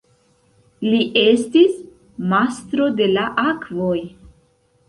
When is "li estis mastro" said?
0.85-2.89